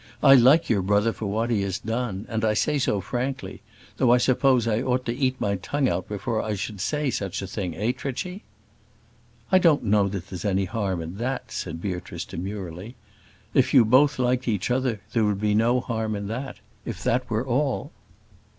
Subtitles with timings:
[0.23, 3.61] I like your brother for what he has done, and I say so frankly
[3.97, 7.43] though I suppose I ought to eat my tongue out before I should say such
[7.43, 8.41] a thing, eh, Trichy?"
[9.51, 12.95] "I don't know that there's any harm in that," said Beatrice, demurely.
[13.53, 17.29] "If you both liked each other there would be no harm in that if that
[17.29, 17.91] were all."